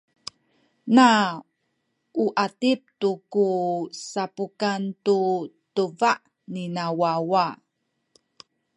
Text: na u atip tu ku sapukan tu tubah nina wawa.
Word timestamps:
na 0.95 1.07
u 2.23 2.25
atip 2.45 2.81
tu 2.99 3.11
ku 3.33 3.47
sapukan 4.09 4.81
tu 5.05 5.17
tubah 5.75 6.19
nina 6.53 6.85
wawa. 6.99 7.45